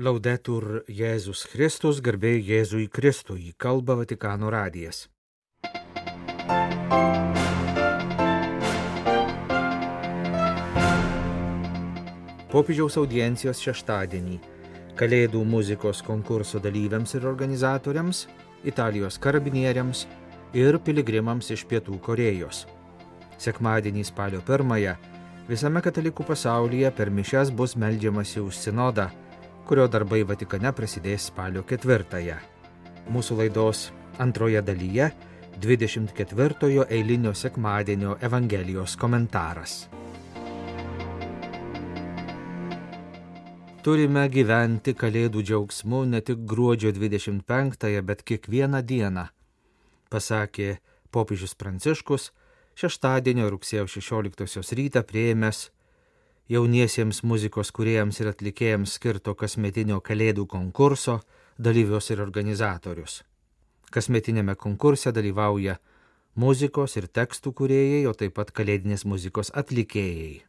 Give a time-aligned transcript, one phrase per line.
[0.00, 5.02] Laudetur Jėzus Kristus, garbė Jėzui Kristui, kalba Vatikano radijas.
[12.48, 14.40] Popiežiaus audiencijos šeštadienį
[14.96, 18.24] Kalėdų muzikos konkurso dalyviams ir organizatoriams,
[18.64, 20.06] Italijos karabinieriams
[20.56, 22.64] ir piligrimams iš Pietų Korejos.
[23.36, 24.96] Sekmadienį spalio pirmąją
[25.48, 29.12] visame katalikų pasaulyje per mišes bus melžiamasi už sinodą,
[29.70, 32.40] kurio darbai Vatikane prasidės spalio ketvirtąją.
[33.14, 33.84] Mūsų laidos
[34.18, 35.06] antroje dalyje
[35.62, 39.76] 24 eilinio sekmadienio Evangelijos komentaras.
[43.86, 49.28] Turime gyventi Kalėdų džiaugsmu ne tik gruodžio 25-ąją, bet kiekvieną dieną,
[50.10, 50.80] pasakė
[51.14, 52.32] popiežius Pranciškus
[52.74, 55.68] šeštadienio rugsėjo 16 rytą prieimęs
[56.50, 61.20] jauniesiems muzikos kuriejams ir atlikėjams skirto kasmetinio Kalėdų konkurso
[61.58, 63.20] dalyvius ir organizatorius.
[63.94, 65.76] Kasmetinėme konkurse dalyvauja
[66.34, 70.40] muzikos ir tekstų kuriejai, o taip pat kalėdinės muzikos atlikėjai.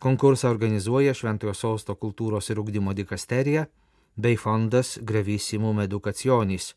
[0.00, 3.66] Konkursą organizuoja Šventojo Sosto kultūros ir ugdymo dikasterija
[4.16, 6.72] bei fondas Gravissimum Educationis,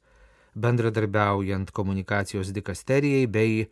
[0.53, 3.65] bendradarbiaujant komunikacijos dikasterijai bei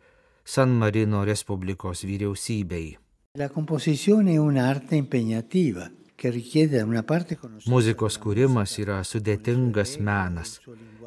[0.44, 3.01] San Marino Respublikos vyriausybei.
[3.38, 9.94] La composizione è un'arte impegnativa che richiede da una parte conoscenza Muzikos kūrimas yra sudėtingas
[10.04, 10.58] menas,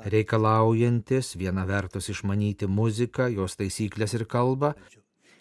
[0.10, 4.74] reikalaujantis viena vertus išmanyti muziką, jos taisyklės ir kalbą,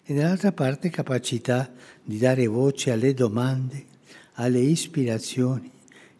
[0.05, 3.87] e dall'altra parte capacità di dare voce alle domande,
[4.37, 5.71] alle ispirazioni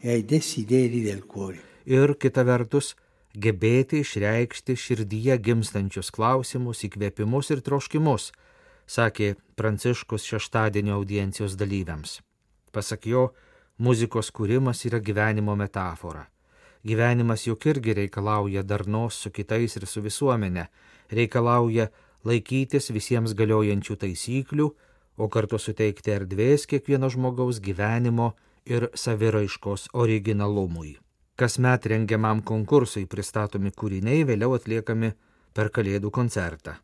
[0.01, 1.61] e ai desideri del cuore.
[1.85, 2.95] ir kita vertus
[3.37, 8.31] gebėti išreikšti širdyje gimstančius klausimus, įkvėpimus ir troškimus,
[8.89, 12.19] sakė Pranciškus šeštadienio audiencijos dalyviams.
[12.75, 13.29] Pasak jo,
[13.77, 16.25] muzikos kūrimas yra gyvenimo metafora.
[16.83, 20.65] Gyvenimas juk irgi reikalauja darnos su kitais ir su visuomenė,
[21.09, 21.87] reikalauja
[22.27, 24.67] laikytis visiems galiojančių taisyklių,
[25.17, 28.33] o kartu suteikti erdvės kiekvieno žmogaus gyvenimo
[28.65, 30.97] ir saviraiškos originalumui.
[31.35, 35.13] Kasmet rengiamam konkursui pristatomi kūriniai vėliau atliekami
[35.55, 36.75] per Kalėdų koncertą.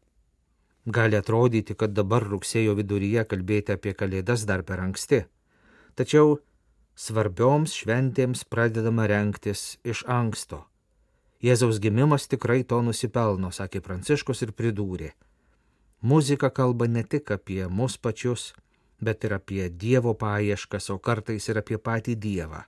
[0.85, 5.25] Gali atrodyti, kad dabar rugsėjo viduryje kalbėti apie Kalėdas dar per anksti.
[5.93, 6.39] Tačiau
[6.97, 10.65] svarbioms šventėms pradedama renktis iš anksto.
[11.41, 15.13] Jėzaus gimimas tikrai to nusipelno, sakė Pranciškus ir pridūrė.
[16.01, 18.53] Muzika kalba ne tik apie mus pačius,
[19.01, 22.65] bet ir apie Dievo paieškas, o kartais ir apie patį Dievą.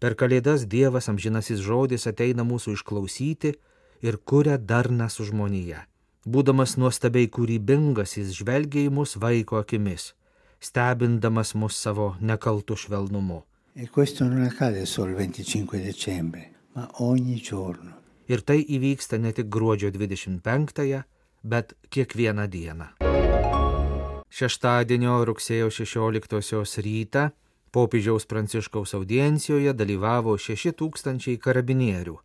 [0.00, 3.54] Per Kalėdas Dievas amžinasis žodis ateina mūsų išklausyti
[4.04, 5.84] ir kuria darną su žmonija.
[6.24, 10.14] Būdamas nuostabiai kūrybingas, jis žvelgia į mus vaiko akimis,
[10.56, 13.42] stebindamas mus savo nekaltų švelnumu.
[13.76, 18.00] E questo non accade solo il 25 dicembre, ma ogni giorno.
[18.26, 21.02] Ir tai įvyksta ne tik gruodžio 25-ąją,
[21.44, 22.86] bet kiekvieną dieną.
[24.32, 27.28] Šeštadienio rugsėjo 16 rytą
[27.74, 32.16] popiežiaus Pranciškaus audiencijoje dalyvavo 6000 karabinierių,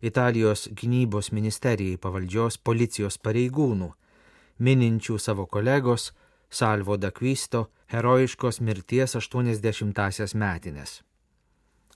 [0.00, 3.92] Italijos gynybos ministerijai pavaldžios policijos pareigūnų,
[4.58, 6.12] mininčių savo kolegos
[6.50, 11.02] Salvo Dakvisto herojiškos mirties 80-asias metinės.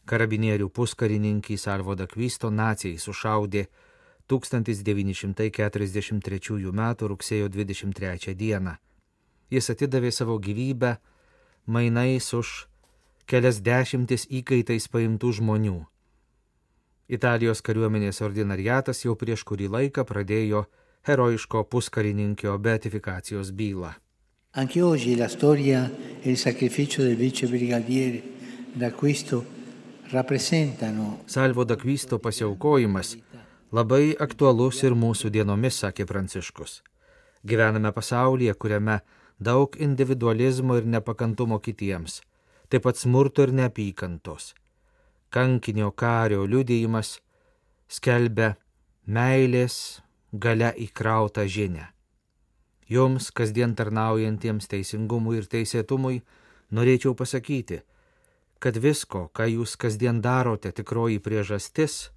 [0.05, 3.67] Karabinierių puskarininkį Salvo Dakvisto nacijai sušaudė
[4.27, 6.95] 1943 m.
[7.13, 8.77] rugsėjo 23 d.
[9.53, 10.97] Jis atidavė savo gyvybę
[11.67, 12.67] mainais už
[13.27, 15.91] kelias dešimtis įkaitais paimtų žmonių.
[17.09, 20.67] Italijos kariuomenės ordinariatas jau prieš kurį laiką pradėjo
[21.09, 23.93] herojiško puskarininkio beatifikacijos bylą.
[24.55, 25.91] Anche oggi la storia
[26.23, 28.23] e il sacrificio del vice brigadiere
[28.75, 29.45] d'Acquisto
[30.11, 33.17] rappresentano Salvo Dakvisto pasiaukojimas
[33.73, 36.83] labai aktualus ir mūsų dienomis, sakė Pranciškus.
[37.43, 39.01] Gyvename pasaulyje, kuriame
[39.41, 42.21] daug individualizmo ir nepakantumo kitiems,
[42.69, 44.53] taip pat smurto ir neapykantos.
[45.33, 47.15] Kankinio kario liudijimas
[47.89, 48.51] skelbia
[49.09, 50.03] meilės
[50.33, 51.87] gale įkrautą žinę.
[52.93, 56.21] Jums, kasdien tarnaujantiems teisingumui ir teisėtumui,
[56.77, 57.81] norėčiau pasakyti,
[58.61, 62.11] kad visko, ką jūs kasdien darote, tikroji priežastis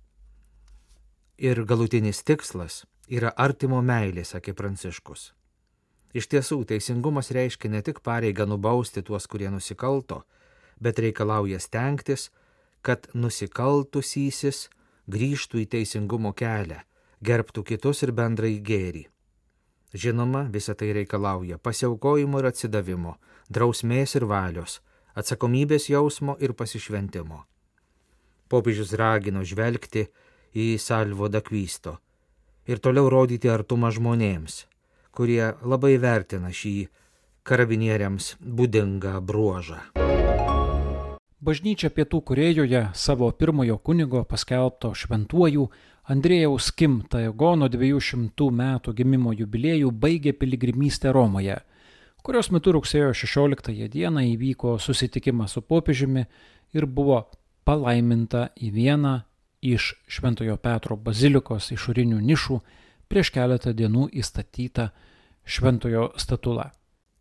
[1.40, 5.30] ir galutinis tikslas yra artimo meilė, sakė Pranciškus.
[6.16, 10.26] Iš tiesų, teisingumas reiškia ne tik pareigą nubausti tuos, kurie nusikalto,
[10.80, 12.30] bet reikalauja stengtis,
[12.86, 14.68] kad nusikaltusysis
[15.10, 16.84] grįžtų į teisingumo kelią,
[17.26, 19.06] gerbtų kitus ir bendrai gėrį.
[19.96, 23.16] Žinoma, visa tai reikalauja pasiaukojimo ir atsidavimo,
[23.50, 24.82] drausmės ir valios,
[25.16, 27.46] atsakomybės jausmo ir pasišventimo.
[28.52, 30.06] Popiežius ragino žvelgti
[30.54, 31.98] į Salvo Dakvysto
[32.68, 34.66] ir toliau rodyti artumą žmonėms,
[35.16, 36.76] kurie labai vertina šį
[37.46, 39.80] karabinieriams būdingą bruožą.
[41.46, 45.68] Bažnyčia Pietų Korejoje savo pirmojo kunigo paskelbto šventuoju
[46.10, 51.60] Andrėjaus Kim Taegono 200 metų gimimo jubiliejų baigė piligrimystę Romoje,
[52.26, 56.24] kurios metu rugsėjo 16 dieną įvyko susitikimas su popiežiumi
[56.74, 57.20] ir buvo
[57.62, 59.14] palaiminta į vieną
[59.62, 62.58] iš Šventojo Petro bazilikos išorinių nišų
[63.06, 64.90] prieš keletą dienų įstatytą
[65.46, 66.72] Šventojo statulą.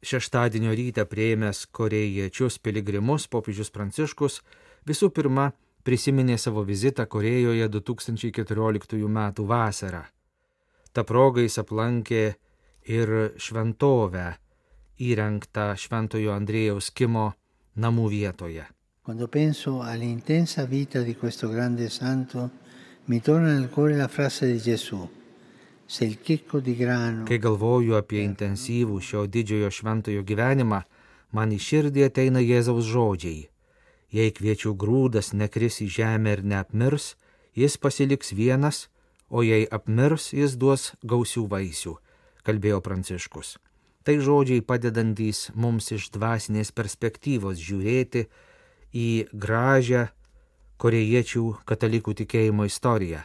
[0.05, 4.43] Šeštadienio rytą prieimęs korejiečius piligrimus popiežius Pranciškus
[4.85, 5.51] visų pirma
[5.85, 9.21] prisiminė savo vizitą Korejoje 2014 m.
[9.49, 10.03] vasarą.
[10.93, 12.25] Ta proga jis aplankė
[12.85, 14.27] ir šventovę
[15.01, 17.33] įrengtą Šventojo Andrėjaus Kimo
[17.77, 18.69] namų vietoje.
[19.05, 22.51] Quando penso all'intensa vita di questo grande santo,
[23.07, 25.24] mi torna nel cuore la frase di Gesù.
[27.29, 30.81] Kai galvoju apie intensyvų šio didžiojo šventojo gyvenimą,
[31.35, 33.49] man į širdį ateina Jėzaus žodžiai.
[34.15, 37.15] Jei kviečių grūdas nekris į žemę ir neapmirs,
[37.59, 38.89] jis pasiliks vienas,
[39.31, 41.95] o jei apmirs, jis duos gausių vaisių,
[42.47, 43.57] kalbėjo Pranciškus.
[44.05, 48.27] Tai žodžiai padedantys mums iš dvasinės perspektyvos žiūrėti,
[48.95, 50.09] į gražią
[50.79, 53.25] korejiečių katalikų tikėjimo istoriją,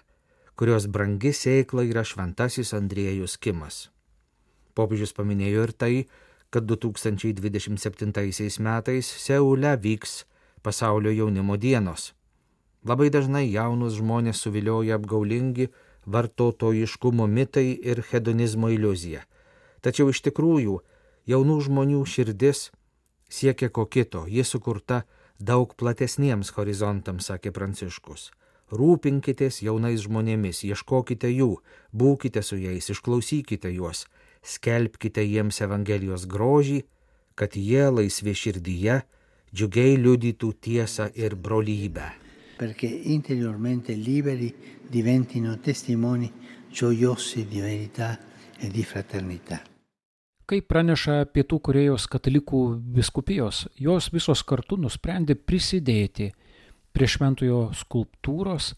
[0.59, 3.75] kurios brangi sėkla yra šventasis Andriejus Kimas.
[4.75, 5.94] Popiežius paminėjo ir tai,
[6.51, 10.25] kad 2027 metais Seule vyks
[10.61, 12.11] pasaulio jaunimo dienos.
[12.83, 15.69] Labai dažnai jaunus žmonės suvilioja apgaulingi
[16.06, 19.23] vartotojiškumo mitai ir hedonizmo iliuzija.
[19.79, 20.75] Tačiau iš tikrųjų
[21.31, 22.65] jaunų žmonių širdis
[23.31, 25.06] siekia ko kito, ji sukurta
[25.39, 28.31] daug platesniems horizontams, sakė Pranciškus.
[28.69, 31.56] Rūpinkitės jaunais žmonėmis, ieškokite jų,
[31.94, 34.06] būkite su jais, išklausykite juos,
[34.45, 36.83] skelbkite jiems Evangelijos grožį,
[37.36, 39.01] kad jie laisvi širdyje
[39.54, 42.12] džiugiai liudytų tiesą ir brolybę.
[42.60, 44.54] Perché interiormente liberi
[44.89, 46.31] diventino testimoni
[46.69, 48.19] gioiosi di verità
[48.60, 49.63] e di fraternità.
[50.50, 52.60] Kaip praneša Pietų Korejos katalikų
[52.95, 56.31] viskupijos, jos visos kartu nusprendė prisidėti
[56.94, 58.74] prie šventojo skulptūros.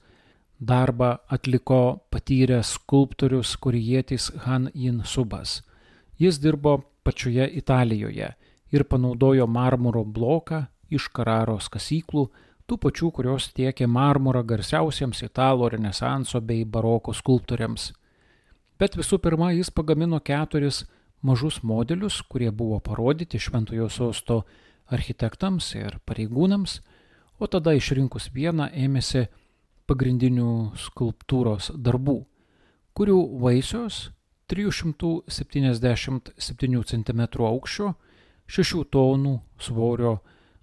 [0.61, 5.61] Darbą atliko patyręs skulptorius korejietis Han Jin Subas.
[6.21, 8.29] Jis dirbo pačioje Italijoje
[8.71, 12.27] ir panaudojo marmuro bloką iš Kararos kasyklų,
[12.67, 17.91] tų pačių, kurios tiekė marmurą garsiausiems italo renesanso bei baroko skulptoriams.
[18.79, 20.85] Bet visų pirma, jis pagamino keturis
[21.21, 24.43] mažus modelius, kurie buvo parodyti Šventojo sosto
[24.91, 26.79] architektams ir pareigūnams,
[27.41, 29.23] o tada išrinkus vieną ėmėsi
[29.89, 32.21] pagrindinių skulptūros darbų,
[32.93, 34.13] kurių vaisios
[34.51, 37.87] 377 cm aukščio,
[38.51, 40.13] 6 tonų svorio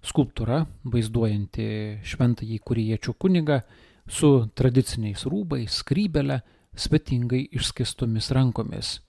[0.05, 3.61] skulptūra vaizduojanti šventąjį kuriečių kunigą
[4.07, 6.41] su tradiciniais rūbais, skrybelė,
[6.79, 9.08] svetingai išskistomis rankomis.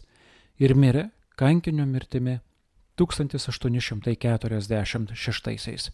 [0.62, 2.38] ir mirė kankinio mirtimi
[3.02, 5.90] 1846.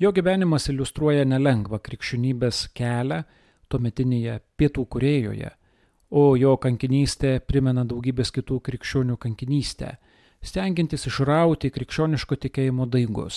[0.00, 3.28] Jo gyvenimas iliustruoja nelengvą krikščionybės kelią
[3.68, 5.52] tuometinėje Pietų Korejoje,
[6.08, 10.00] o jo kankinystė primena daugybės kitų krikščionių kankinystę
[10.44, 13.36] stengiantis išrauti krikščioniško tikėjimo daigus.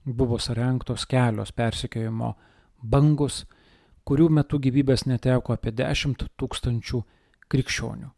[0.05, 2.35] buvo surinktos kelios persikėjimo
[2.83, 3.47] bangus,
[4.09, 7.03] kurių metu gyvybės neteko apie 10 tūkstančių
[7.49, 8.09] krikščionių.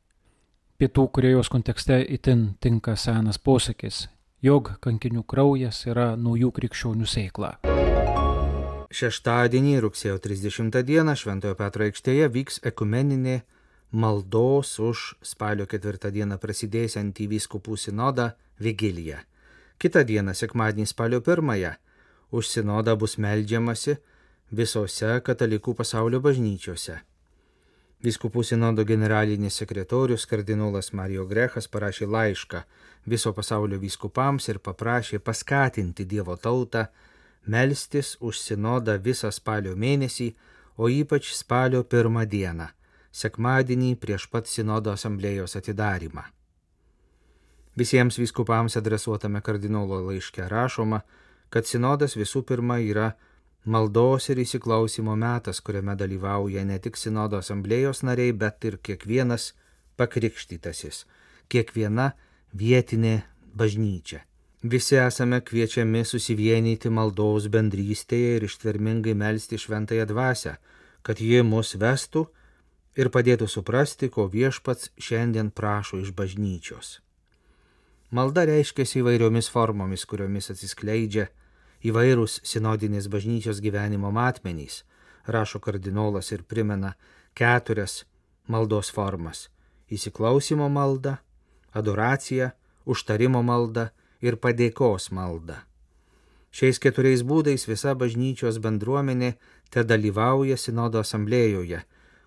[0.81, 4.09] Pietų Korejos kontekste itin tinka senas posakis,
[4.41, 7.61] jog kankinių kraujas yra naujų krikščionių sėkla.
[8.91, 13.37] Šeštadienį, rugsėjo 30 dieną, Šventojo Petro aikštėje vyks ekumeninė
[13.95, 19.21] maldos už spalio 4 dieną prasidėsiantį vyskupų sinodą vigilija.
[19.79, 21.77] Kita diena, sekmadienį spalio 1,
[22.35, 23.95] už sinodą bus melžiamasi
[24.51, 26.97] visose katalikų pasaulio bažnyčiose.
[28.03, 32.65] Vyskupų sinodo generalinis sekretorius kardinolas Mario Grechas parašė laišką
[33.07, 36.89] viso pasaulio vyskupams ir paprašė paskatinti Dievo tautą
[37.47, 40.35] melstis už sinodą visą spalio mėnesį,
[40.77, 42.69] o ypač spalio pirmą dieną,
[43.13, 46.25] sekmadienį prieš pat sinodo asamblėjos atidarimą.
[47.77, 51.03] Visiems vyskupams adresuotame kardinolo laiške rašoma,
[51.51, 53.13] kad sinodas visų pirma yra
[53.65, 59.53] maldos ir įsiklausimo metas, kuriame dalyvauja ne tik sinodo asamblėjos nariai, bet ir kiekvienas
[60.01, 61.05] pakrikštytasis,
[61.49, 62.13] kiekviena
[62.57, 63.21] vietinė
[63.55, 64.25] bažnyčia.
[64.63, 70.59] Visi esame kviečiami susivienyti maldos bendrystėje ir ištvermingai melstį šventąją dvasę,
[71.01, 72.27] kad ji mus vestų
[73.01, 76.99] ir padėtų suprasti, ko viešpats šiandien prašo iš bažnyčios.
[78.13, 81.31] Malda reiškiasi įvairiomis formomis, kuriomis atsiskleidžia
[81.81, 84.83] įvairūs sinodinės bažnyčios gyvenimo matmenys,
[85.25, 86.97] rašo kardinolas ir primena
[87.33, 88.05] keturias
[88.47, 89.49] maldos formas-
[89.97, 91.17] įsiklausimo malda,
[91.73, 92.53] adoracija,
[92.85, 93.89] užtarimo malda
[94.21, 95.65] ir padėkos malda.
[96.51, 99.35] Šiais keturiais būdais visa bažnyčios bendruomenė
[99.71, 101.85] te dalyvauja sinodo asamblėjoje,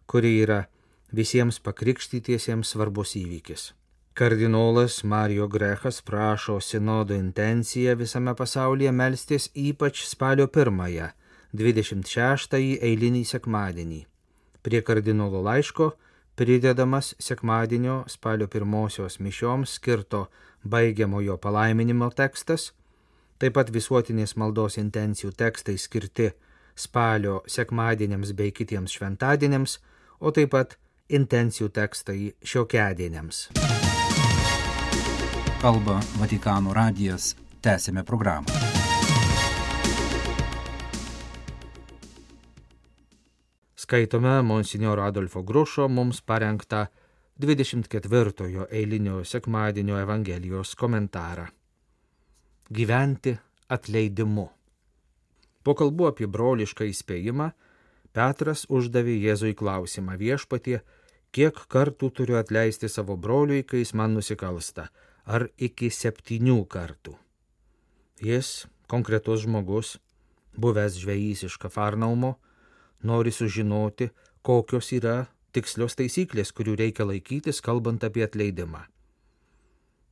[0.08, 0.64] kuri yra
[1.12, 3.74] visiems pakrikštytiesiems svarbus įvykis.
[4.14, 11.08] Kardinolas Mario Grechas prašo sinodo intenciją visame pasaulyje melstis ypač spalio pirmąją,
[11.54, 14.02] 26-ąjį eilinį sekmadienį.
[14.64, 15.92] Prie kardinolo laiško
[16.38, 20.28] pridedamas sekmadienio spalio pirmosios mišioms skirto
[20.70, 22.72] baigiamojo palaiminimo tekstas,
[23.40, 26.32] taip pat visuotinės maldos intencijų tekstai skirti
[26.76, 29.80] spalio sekmadieniams bei kitiems šventadieniams,
[30.20, 30.78] o taip pat
[31.10, 33.50] intencijų tekstai šiokedieniams.
[35.64, 38.52] Kalba Vatikano radijas, tęsėme programą.
[43.84, 46.86] Skaitome Monsignoro Adolfo Grušo mums parengtą
[47.40, 51.48] 24 eilinio sekmadienio Evangelijos komentarą.
[52.70, 53.34] Gyventi
[53.70, 54.46] atleidimu.
[55.64, 57.50] Po kalbų apie brolišką įspėjimą,
[58.14, 60.84] Petras uždavė Jėzui klausimą viešpatie,
[61.34, 64.92] kiek kartų turiu atleisti savo broliui, kai jis man nusikalsta,
[65.26, 67.18] ar iki septynių kartų.
[68.22, 69.98] Jis, konkretus žmogus,
[70.54, 72.36] buvęs žvejys iš Kafarnaumo,
[73.02, 74.12] nori sužinoti,
[74.46, 78.84] kokios yra tikslios taisyklės, kurių reikia laikytis, kalbant apie atleidimą.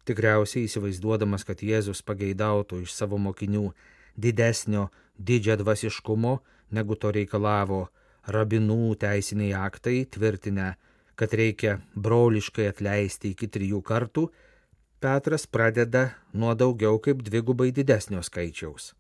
[0.05, 3.71] Tikriausiai įsivaizduodamas, kad Jėzus pageidautų iš savo mokinių
[4.17, 6.38] didesnio didžią dvasiškumo,
[6.74, 7.88] negu to reikalavo
[8.25, 10.74] rabinų teisiniai aktai, tvirtinę,
[11.17, 14.29] kad reikia broliškai atleisti iki trijų kartų,
[15.01, 18.91] Petras pradeda nuo daugiau kaip dvigubai didesnio skaičiaus.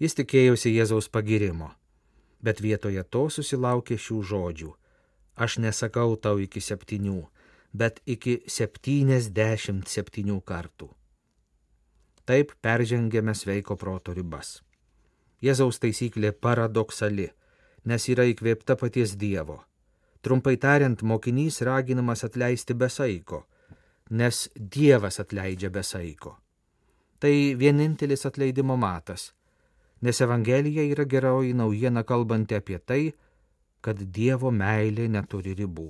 [0.00, 1.74] Jis tikėjosi Jėzaus pagirimo,
[2.40, 4.70] bet vietoje to susilaukė šių žodžių
[5.38, 7.22] aš nesakau tau iki septynių,
[7.72, 10.90] bet iki septyniasdešimt septynių kartų.
[12.28, 14.58] Taip peržengėme sveiko proto ribas.
[15.40, 17.30] Jėzaus taisyklė paradoksali,
[17.86, 19.62] nes yra įkvėpta paties Dievo.
[20.20, 23.44] Trumpai tariant, mokinys raginamas atleisti besaiko,
[24.10, 26.34] nes Dievas atleidžia besaiko.
[27.22, 29.32] Tai vienintelis atleidimo matas,
[30.02, 33.02] nes Evangelija yra geroji naujiena kalbanti apie tai,
[33.88, 35.88] kad Dievo meilė neturi ribų.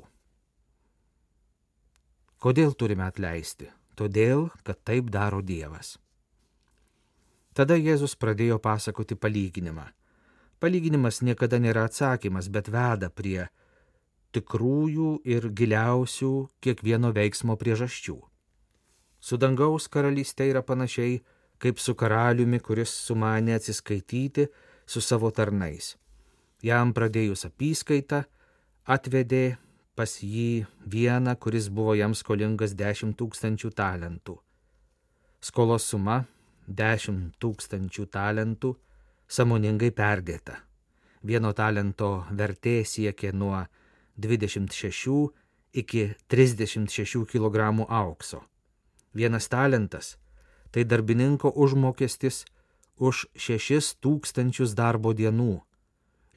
[2.38, 3.66] Kodėl turime atleisti?
[3.98, 5.96] Todėl, kad taip daro Dievas.
[7.58, 9.88] Tada Jėzus pradėjo pasakoti palyginimą.
[10.62, 13.48] Palyginimas niekada nėra atsakymas, bet veda prie
[14.36, 18.18] tikrųjų ir giliausių kiekvieno veiksmo priežasčių.
[19.18, 21.18] Su dangaus karalystė yra panašiai
[21.58, 24.46] kaip su karaliumi, kuris sumanė atsiskaityti
[24.86, 25.96] su savo tarnais.
[26.58, 28.24] Jam pradėjus apyskaitą,
[28.82, 29.58] atvedė
[29.94, 34.34] pas jį vieną, kuris buvo jam skolingas 10 tūkstančių talentų.
[35.38, 36.24] Skolos suma
[36.66, 38.72] 10 tūkstančių talentų
[39.30, 40.58] samoningai perdėta.
[41.22, 43.62] Vieno talento vertė siekė nuo
[44.18, 45.14] 26
[45.78, 48.42] iki 36 kg aukso.
[49.14, 50.16] Vienas talentas-
[50.72, 52.44] tai darbininko užmokestis
[52.98, 55.67] už 6 tūkstančius darbo dienų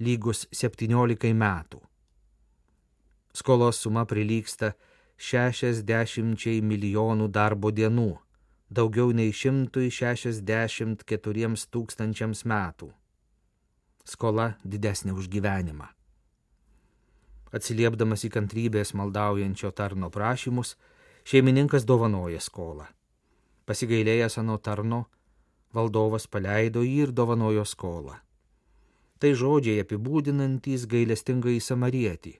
[0.01, 1.77] lygus 17 metų.
[3.37, 4.73] Skolos suma prilyksta
[5.21, 5.85] 60
[6.65, 8.17] milijonų darbo dienų,
[8.73, 12.89] daugiau nei 164 tūkstančiams metų.
[14.03, 15.85] Skola didesnė už gyvenimą.
[17.53, 20.77] Atsiliepdamas į kantrybės maldaujančio tarno prašymus,
[21.27, 22.87] šeimininkas dovanoja skolą.
[23.69, 25.05] Pasigailėjęs ano tarno,
[25.75, 28.30] valdovas paleido jį ir dovanojo skolą.
[29.21, 32.39] Tai žodžiai apibūdinantys gailestingai samarietį,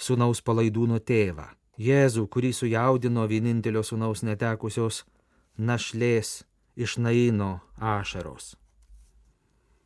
[0.00, 5.02] sunaus palaidūno tėvą, Jėzų, kurį sujaudino vienintelio sunaus netekusios
[5.56, 6.42] našlės
[6.76, 8.54] iš Naino ašaros.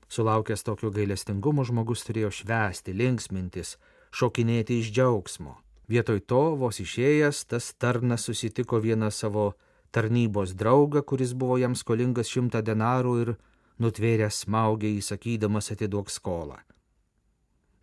[0.09, 3.77] Sulaukęs tokio gailestingumo žmogus turėjo švęsti, linksmintis,
[4.15, 5.57] šokinėti iš džiaugsmo.
[5.91, 9.53] Vietoj to, vos išėjęs, tas tarnas susitiko vieną savo
[9.95, 13.35] tarnybos draugą, kuris buvo jam skolingas šimtą denarų ir
[13.83, 16.59] nutvėręs smaugę įsakydamas atiduok skolą.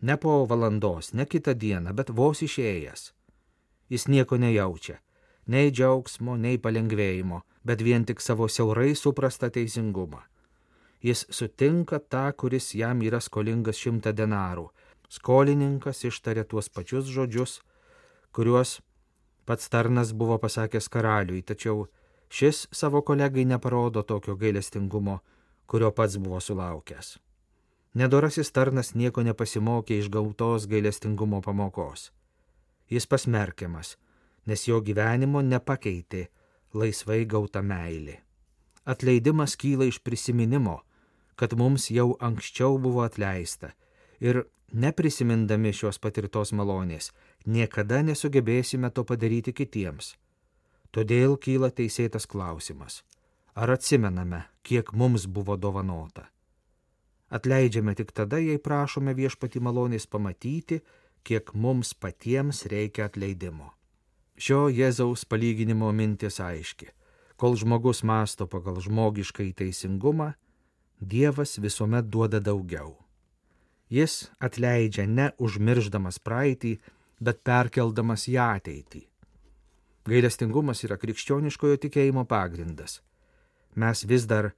[0.02, 3.12] Ne po valandos, ne kitą dieną, bet vos išėjęs.
[3.90, 4.98] Jis nieko nejaučia,
[5.46, 10.22] nei džiaugsmo, nei palengvėjimo, bet vien tik savo siaurai suprastą teisingumą.
[11.04, 14.70] Jis sutinka tą, kuris jam yra skolingas šimtą denarų.
[15.12, 17.60] Skolininkas ištarė tuos pačius žodžius,
[18.32, 18.80] kuriuos
[19.44, 21.86] pats tarnas buvo pasakęs karaliui, tačiau
[22.32, 25.20] šis savo kolegai neparodo tokio gailestingumo,
[25.66, 27.18] kurio pats buvo sulaukęs.
[27.94, 32.10] Nedorasis tarnas nieko nepasimokė iš gautos gailestingumo pamokos.
[32.90, 33.94] Jis pasmerkiamas,
[34.46, 36.26] nes jo gyvenimo nepakeitė
[36.74, 38.18] laisvai gauta meilė.
[38.84, 40.80] Atleidimas kyla iš prisiminimo,
[41.36, 43.72] kad mums jau anksčiau buvo atleista
[44.20, 44.42] ir
[44.74, 47.12] neprisimindami šios patirtos malonės,
[47.46, 50.14] niekada nesugebėsime to padaryti kitiems.
[50.94, 53.02] Todėl kyla teisėtas klausimas,
[53.54, 56.26] ar atsimename, kiek mums buvo dovanota.
[57.28, 60.80] Atleidžiame tik tada, jei prašome viešpati malonės pamatyti,
[61.24, 63.72] kiek mums patiems reikia atleidimo.
[64.34, 66.90] Šio Jėzaus palyginimo mintis aiški.
[67.36, 70.32] Kol žmogus masto pagal žmogišką teisingumą,
[71.00, 72.94] Dievas visuomet duoda daugiau.
[73.90, 76.78] Jis atleidžia ne užmirždamas praeitį,
[77.20, 79.02] bet perkeldamas į ateitį.
[80.08, 83.00] Gailestingumas yra krikščioniškojo tikėjimo pagrindas.
[83.74, 84.52] Mes vis dar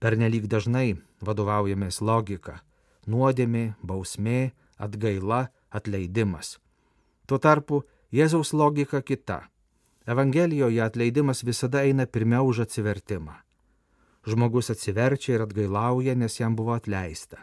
[0.00, 2.60] pernelyg dažnai vadovaujamės logika-
[3.12, 6.58] nuodėmė, bausmė, atgaila, atleidimas.
[7.26, 9.48] Tuo tarpu Jėzaus logika kita.
[10.06, 13.34] Evangelijoje atleidimas visada eina pirmiau už atsivertimą.
[14.26, 17.36] Žmogus atsiverčia ir atgailauja, nes jam buvo atleista.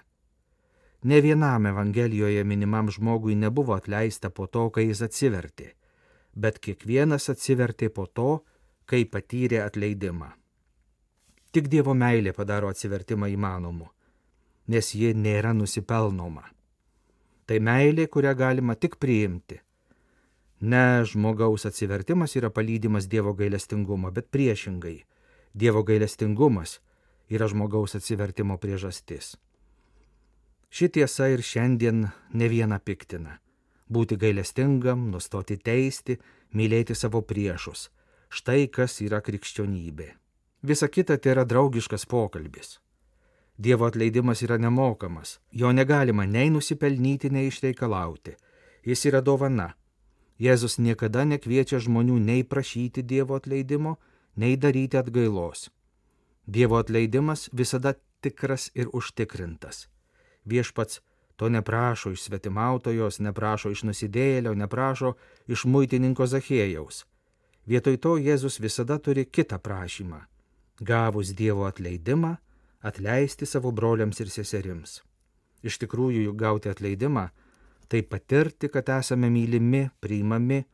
[1.04, 5.74] Ne vienam Evangelijoje minimam žmogui nebuvo atleista po to, kai jis atsivertė,
[6.36, 8.44] bet kiekvienas atsivertė po to,
[8.86, 10.32] kai patyrė atleidimą.
[11.54, 13.92] Tik Dievo meilė padaro atsivertimą įmanomu,
[14.74, 16.48] nes ji nėra nusipelnoma.
[17.46, 19.60] Tai meilė, kurią galima tik priimti.
[20.66, 24.96] Ne žmogaus atsivertimas yra palydimas Dievo gailestingumo, bet priešingai.
[25.54, 26.80] Dievo gailestingumas
[27.30, 29.36] yra žmogaus atsivertimo priežastis.
[30.74, 33.38] Ši tiesa ir šiandien ne viena piktina.
[33.94, 36.18] Būti gailestingam, nustoti teisti,
[36.58, 37.92] mylėti savo priešus.
[38.34, 40.23] Štai kas yra krikščionybė.
[40.64, 42.80] Visa kita tai yra draugiškas pokalbis.
[43.58, 48.38] Dievo atleidimas yra nemokamas, jo negalima nei nusipelnyti, nei išreikalauti.
[48.86, 49.74] Jis yra dovana.
[50.40, 53.98] Jėzus niekada nekviečia žmonių nei prašyti Dievo atleidimo,
[54.36, 55.70] nei daryti atgailos.
[56.48, 59.88] Dievo atleidimas visada tikras ir užtikrintas.
[60.46, 61.02] Viešpats
[61.36, 65.14] to neprašo iš svetimautojos, neprašo iš nusidėjėlio, neprašo
[65.48, 67.06] iš muitininko Zachėjaus.
[67.66, 70.26] Vietoj to Jėzus visada turi kitą prašymą-
[70.82, 72.36] gavus Dievo atleidimą,
[72.82, 75.02] atleisti savo broliams ir seserims.
[75.64, 77.30] Iš tikrųjų, juk gauti atleidimą-
[77.90, 80.66] tai patirti, kad esame mylimi, priimami,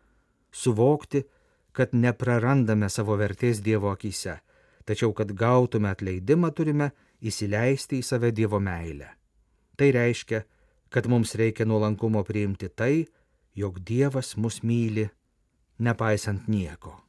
[0.52, 1.24] suvokti,
[1.72, 4.40] kad neprarandame savo vertės Dievo akise,
[4.86, 9.10] tačiau kad gautume atleidimą turime įsileisti į save Dievo meilę.
[9.78, 10.44] Tai reiškia,
[10.90, 13.08] kad mums reikia nuolankumo priimti tai,
[13.56, 15.10] jog Dievas mus myli,
[15.80, 17.09] nepaisant nieko.